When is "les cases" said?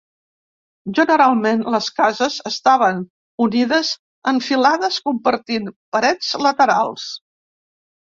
1.73-2.37